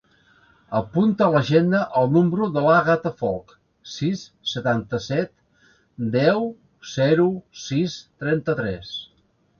[0.77, 3.53] Apunta a l'agenda el número de l'Àgata Folch:
[3.97, 5.33] sis, setanta-set,
[6.19, 6.51] deu,
[6.97, 7.29] zero,
[7.69, 8.97] sis, trenta-tres.